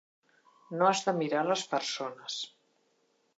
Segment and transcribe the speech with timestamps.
[0.79, 2.39] No has de mirar les persones.